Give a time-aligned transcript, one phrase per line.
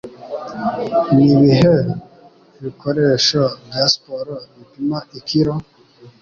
[1.15, 1.73] Nibihe
[2.61, 5.53] bikoresho bya siporo bipima ikiro?